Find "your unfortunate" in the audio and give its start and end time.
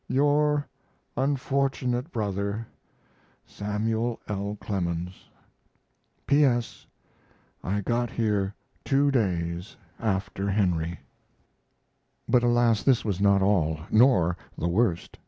0.09-2.11